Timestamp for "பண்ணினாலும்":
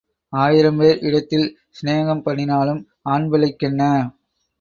2.23-2.81